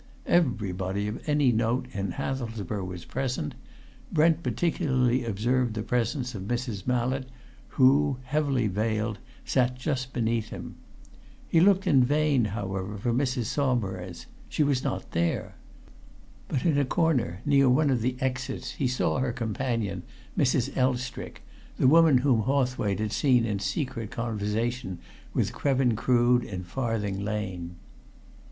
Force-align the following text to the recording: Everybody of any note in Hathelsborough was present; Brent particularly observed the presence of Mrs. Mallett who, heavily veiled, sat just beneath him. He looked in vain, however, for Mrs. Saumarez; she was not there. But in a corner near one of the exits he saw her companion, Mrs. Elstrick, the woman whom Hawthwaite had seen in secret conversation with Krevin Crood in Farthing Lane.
Everybody 0.25 1.07
of 1.07 1.21
any 1.29 1.51
note 1.51 1.85
in 1.93 2.13
Hathelsborough 2.13 2.83
was 2.85 3.05
present; 3.05 3.53
Brent 4.11 4.41
particularly 4.41 5.23
observed 5.23 5.75
the 5.75 5.83
presence 5.83 6.33
of 6.33 6.41
Mrs. 6.47 6.87
Mallett 6.87 7.29
who, 7.77 8.17
heavily 8.23 8.65
veiled, 8.65 9.19
sat 9.45 9.75
just 9.77 10.11
beneath 10.11 10.49
him. 10.49 10.73
He 11.47 11.59
looked 11.59 11.85
in 11.85 12.03
vain, 12.03 12.45
however, 12.45 12.97
for 12.97 13.13
Mrs. 13.13 13.43
Saumarez; 13.43 14.25
she 14.49 14.63
was 14.63 14.83
not 14.83 15.11
there. 15.11 15.53
But 16.47 16.65
in 16.65 16.79
a 16.79 16.83
corner 16.85 17.41
near 17.45 17.69
one 17.69 17.91
of 17.91 18.01
the 18.01 18.15
exits 18.19 18.71
he 18.71 18.87
saw 18.87 19.19
her 19.19 19.31
companion, 19.31 20.01
Mrs. 20.35 20.75
Elstrick, 20.75 21.43
the 21.77 21.85
woman 21.87 22.17
whom 22.17 22.41
Hawthwaite 22.41 22.97
had 22.97 23.11
seen 23.11 23.45
in 23.45 23.59
secret 23.59 24.09
conversation 24.09 24.97
with 25.35 25.53
Krevin 25.53 25.95
Crood 25.95 26.43
in 26.43 26.63
Farthing 26.63 27.23
Lane. 27.23 27.75